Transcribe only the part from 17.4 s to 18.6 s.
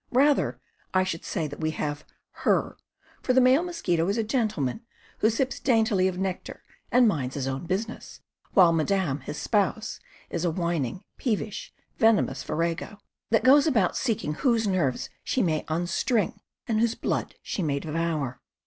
she may devour.